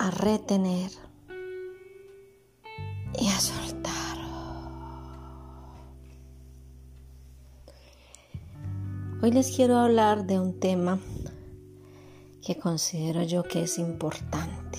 a 0.00 0.12
retener 0.12 0.92
y 3.18 3.26
a 3.26 3.40
soltar. 3.40 4.18
Hoy 9.20 9.32
les 9.32 9.50
quiero 9.50 9.76
hablar 9.76 10.24
de 10.24 10.38
un 10.38 10.60
tema 10.60 11.00
que 12.46 12.56
considero 12.56 13.24
yo 13.24 13.42
que 13.42 13.64
es 13.64 13.78
importante 13.78 14.78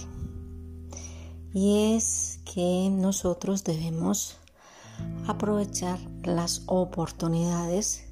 y 1.53 1.95
es 1.95 2.39
que 2.45 2.89
nosotros 2.89 3.65
debemos 3.65 4.37
aprovechar 5.27 5.99
las 6.23 6.61
oportunidades 6.67 8.05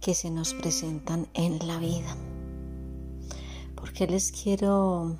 que 0.00 0.14
se 0.14 0.30
nos 0.30 0.54
presentan 0.54 1.26
en 1.34 1.66
la 1.66 1.78
vida. 1.80 2.16
Porque 3.74 4.06
les 4.06 4.30
quiero 4.30 5.16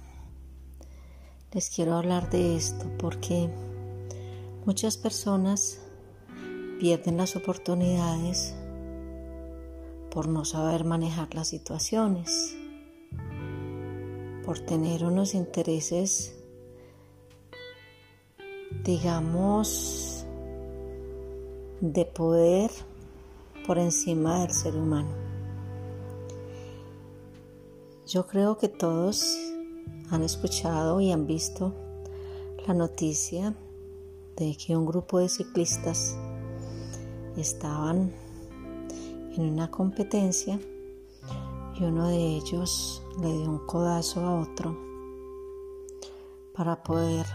les 1.57 1.71
quiero 1.71 1.95
hablar 1.95 2.29
de 2.29 2.55
esto 2.55 2.85
porque 2.99 3.49
muchas 4.67 4.99
personas 4.99 5.81
pierden 6.79 7.17
las 7.17 7.35
oportunidades 7.35 8.55
por 10.11 10.29
no 10.29 10.45
saber 10.45 10.85
manejar 10.85 11.35
las 11.35 11.49
situaciones, 11.49 12.55
por 14.45 14.59
tener 14.59 15.03
unos 15.03 15.35
intereses 15.35 16.37
digamos 18.85 20.27
de 21.81 22.05
poder 22.05 22.71
por 23.67 23.79
encima 23.79 24.41
del 24.41 24.51
ser 24.51 24.77
humano. 24.77 25.09
Yo 28.07 28.27
creo 28.27 28.59
que 28.59 28.69
todos 28.69 29.46
han 30.11 30.23
escuchado 30.23 31.01
y 31.01 31.13
han 31.13 31.27
visto 31.27 31.75
la 32.67 32.75
noticia 32.75 33.55
de 34.37 34.57
que 34.57 34.77
un 34.77 34.87
grupo 34.87 35.19
de 35.19 35.29
ciclistas 35.29 36.17
estaban 37.37 38.13
en 39.37 39.43
una 39.43 39.71
competencia 39.71 40.59
y 41.79 41.85
uno 41.85 42.09
de 42.09 42.37
ellos 42.37 43.03
le 43.21 43.33
dio 43.33 43.51
un 43.51 43.67
codazo 43.67 44.21
a 44.21 44.41
otro 44.41 44.77
para 46.55 46.83
poder 46.83 47.27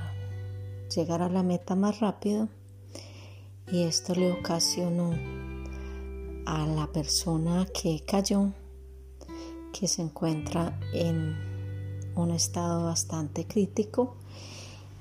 llegar 0.96 1.22
a 1.22 1.30
la 1.30 1.44
meta 1.44 1.76
más 1.76 2.00
rápido 2.00 2.50
y 3.72 3.84
esto 3.84 4.16
le 4.16 4.32
ocasionó 4.32 5.12
a 6.46 6.66
la 6.66 6.88
persona 6.88 7.66
que 7.68 8.04
cayó, 8.06 8.52
que 9.72 9.88
se 9.88 10.02
encuentra 10.02 10.78
en 10.94 11.51
un 12.16 12.32
estado 12.32 12.86
bastante 12.86 13.46
crítico 13.46 14.16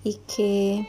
y 0.04 0.20
que 0.34 0.86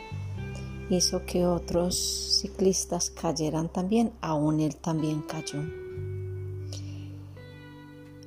hizo 0.89 1.25
que 1.25 1.45
otros 1.45 1.95
ciclistas 2.41 3.09
cayeran 3.09 3.69
también, 3.69 4.13
aún 4.21 4.59
él 4.59 4.75
también 4.75 5.21
cayó. 5.21 5.61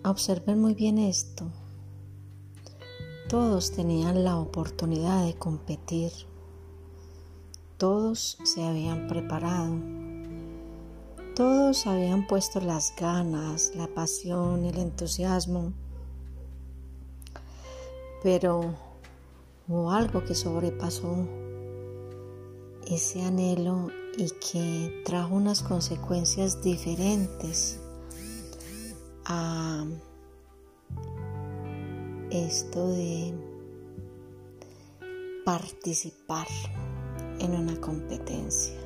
Observen 0.05 0.61
muy 0.61 0.75
bien 0.75 0.99
esto. 0.99 1.47
Todos 3.29 3.73
tenían 3.73 4.25
la 4.25 4.37
oportunidad 4.39 5.25
de 5.25 5.35
competir. 5.35 6.13
Todos 7.79 8.39
se 8.45 8.63
habían 8.65 9.09
preparado 9.09 9.75
todos 11.35 11.89
habían 11.89 12.29
puesto 12.29 12.61
las 12.61 12.95
ganas, 12.97 13.73
la 13.75 13.89
pasión, 13.89 14.65
el 14.65 14.79
entusiasmo, 14.79 15.73
pero 18.25 18.75
hubo 19.69 19.91
algo 19.93 20.25
que 20.25 20.35
sobrepasó 20.35 21.29
ese 22.87 23.23
anhelo 23.23 23.91
y 24.17 24.31
que 24.31 25.03
trajo 25.05 25.35
unas 25.35 25.63
consecuencias 25.63 26.63
diferentes 26.63 27.79
a 29.27 29.85
esto 32.31 32.89
de 32.93 33.35
participar 35.45 36.47
en 37.41 37.53
una 37.53 37.79
competencia. 37.79 38.81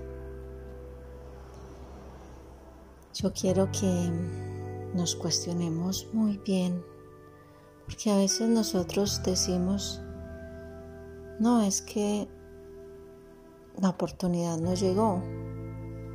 Yo 3.15 3.33
quiero 3.33 3.71
que 3.71 4.11
nos 4.95 5.15
cuestionemos 5.15 6.09
muy 6.13 6.39
bien, 6.39 6.83
porque 7.89 8.11
a 8.11 8.19
veces 8.19 8.51
nosotros 8.51 9.23
decimos, 9.25 10.03
no, 11.41 11.63
es 11.63 11.81
que 11.81 12.29
la 13.81 13.89
oportunidad 13.89 14.59
no 14.59 14.75
llegó, 14.75 15.23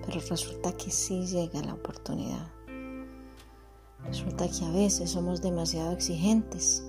pero 0.06 0.20
resulta 0.30 0.72
que 0.74 0.92
sí 0.92 1.26
llega 1.26 1.64
la 1.64 1.74
oportunidad. 1.74 2.52
Resulta 4.06 4.48
que 4.48 4.66
a 4.66 4.70
veces 4.70 5.10
somos 5.10 5.42
demasiado 5.42 5.94
exigentes. 5.94 6.84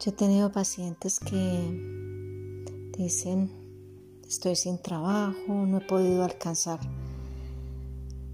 Yo 0.00 0.10
he 0.10 0.12
tenido 0.12 0.50
pacientes 0.50 1.20
que 1.20 2.90
dicen, 2.98 3.48
estoy 4.26 4.56
sin 4.56 4.82
trabajo, 4.82 5.36
no 5.46 5.78
he 5.78 5.86
podido 5.86 6.24
alcanzar 6.24 6.80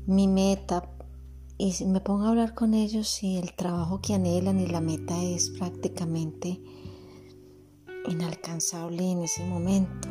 mi 0.06 0.26
meta 0.26 0.95
y 1.58 1.72
si 1.72 1.86
me 1.86 2.00
pongo 2.00 2.24
a 2.24 2.28
hablar 2.28 2.54
con 2.54 2.74
ellos 2.74 3.22
y 3.22 3.38
el 3.38 3.54
trabajo 3.54 4.00
que 4.00 4.14
anhelan 4.14 4.60
y 4.60 4.66
la 4.66 4.80
meta 4.80 5.22
es 5.22 5.50
prácticamente 5.50 6.60
inalcanzable 8.08 9.10
en 9.10 9.22
ese 9.22 9.44
momento. 9.44 10.08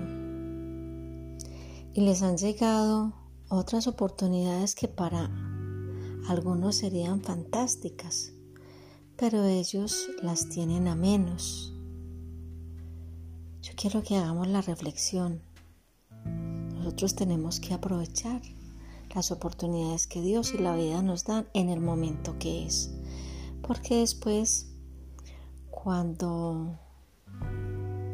Y 1.93 2.01
les 2.01 2.23
han 2.23 2.37
llegado 2.37 3.13
otras 3.47 3.87
oportunidades 3.87 4.73
que 4.73 4.87
para 4.87 5.29
algunos 6.27 6.77
serían 6.77 7.21
fantásticas, 7.21 8.33
pero 9.15 9.45
ellos 9.45 10.09
las 10.23 10.49
tienen 10.49 10.87
a 10.87 10.95
menos. 10.95 11.73
Yo 13.61 13.73
quiero 13.75 14.01
que 14.01 14.17
hagamos 14.17 14.47
la 14.47 14.61
reflexión. 14.61 15.41
Nosotros 16.73 17.15
tenemos 17.15 17.59
que 17.59 17.73
aprovechar 17.73 18.41
las 19.15 19.31
oportunidades 19.31 20.07
que 20.07 20.21
Dios 20.21 20.53
y 20.53 20.57
la 20.57 20.75
vida 20.75 21.01
nos 21.01 21.23
dan 21.23 21.47
en 21.53 21.69
el 21.69 21.79
momento 21.79 22.35
que 22.37 22.65
es. 22.65 22.91
Porque 23.65 23.99
después, 23.99 24.67
cuando 25.71 26.77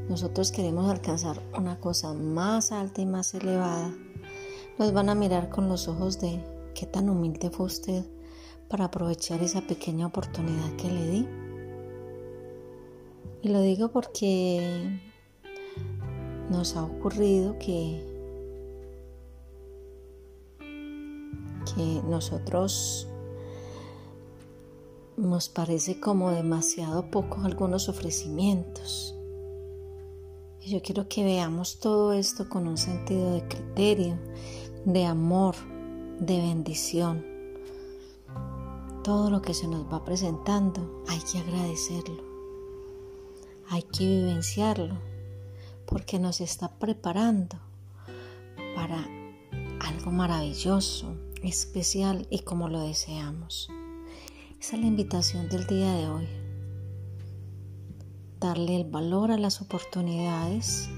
nosotros 0.07 0.51
queremos 0.51 0.89
alcanzar 0.89 1.41
una 1.57 1.79
cosa 1.79 2.13
más 2.13 2.71
alta 2.71 3.01
y 3.01 3.07
más 3.07 3.33
elevada, 3.33 3.91
nos 4.77 4.93
van 4.93 5.09
a 5.09 5.15
mirar 5.15 5.49
con 5.49 5.67
los 5.67 5.87
ojos 5.87 6.21
de 6.21 6.39
qué 6.75 6.85
tan 6.85 7.09
humilde 7.09 7.49
fue 7.49 7.65
usted 7.65 8.05
para 8.69 8.85
aprovechar 8.85 9.41
esa 9.41 9.61
pequeña 9.61 10.05
oportunidad 10.05 10.75
que 10.75 10.91
le 10.91 11.09
di. 11.09 11.27
Y 13.41 13.49
lo 13.49 13.61
digo 13.61 13.91
porque 13.91 15.01
nos 16.51 16.75
ha 16.75 16.83
ocurrido 16.83 17.57
que 17.57 18.10
que 21.75 22.01
nosotros 22.07 23.07
nos 25.17 25.49
parece 25.49 25.99
como 25.99 26.31
demasiado 26.31 27.11
poco 27.11 27.41
algunos 27.41 27.89
ofrecimientos. 27.89 29.15
Y 30.61 30.71
yo 30.71 30.81
quiero 30.81 31.07
que 31.07 31.23
veamos 31.23 31.79
todo 31.79 32.13
esto 32.13 32.47
con 32.49 32.67
un 32.67 32.77
sentido 32.77 33.33
de 33.33 33.47
criterio, 33.47 34.17
de 34.85 35.05
amor, 35.05 35.55
de 36.19 36.37
bendición. 36.37 37.25
Todo 39.03 39.29
lo 39.29 39.41
que 39.41 39.53
se 39.53 39.67
nos 39.67 39.91
va 39.91 40.05
presentando 40.05 41.03
hay 41.07 41.19
que 41.19 41.39
agradecerlo, 41.39 42.23
hay 43.69 43.81
que 43.83 44.05
vivenciarlo, 44.05 44.95
porque 45.87 46.19
nos 46.19 46.41
está 46.41 46.69
preparando 46.69 47.57
para 48.75 49.07
algo 49.79 50.11
maravilloso, 50.11 51.15
especial 51.43 52.27
y 52.29 52.39
como 52.39 52.69
lo 52.69 52.81
deseamos. 52.81 53.69
Esa 54.59 54.75
es 54.75 54.81
la 54.81 54.87
invitación 54.87 55.49
del 55.49 55.65
día 55.65 55.93
de 55.93 56.07
hoy. 56.07 56.27
darle 58.39 58.75
el 58.75 58.89
valor 58.89 59.29
a 59.29 59.37
las 59.37 59.61
oportunidades, 59.61 60.89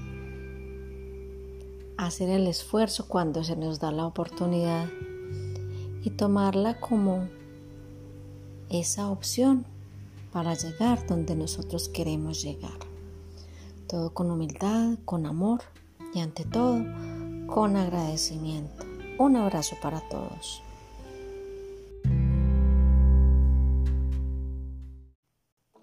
hacer 1.98 2.30
el 2.30 2.46
esfuerzo 2.46 3.06
cuando 3.06 3.44
se 3.44 3.54
nos 3.54 3.80
da 3.80 3.92
la 3.92 4.06
oportunidad 4.06 4.88
y 6.02 6.10
tomarla 6.10 6.80
como 6.80 7.28
esa 8.70 9.10
opción 9.10 9.66
para 10.32 10.54
llegar 10.54 11.06
donde 11.06 11.36
nosotros 11.36 11.90
queremos 11.90 12.42
llegar. 12.42 12.78
Todo 13.86 14.14
con 14.14 14.30
humildad, 14.30 14.98
con 15.04 15.26
amor 15.26 15.60
y 16.14 16.20
ante 16.20 16.44
todo 16.44 16.82
con 17.46 17.76
agradecimiento. 17.76 18.83
Un 19.16 19.36
abrazo 19.36 19.76
para 19.80 20.00
todos. 20.08 20.60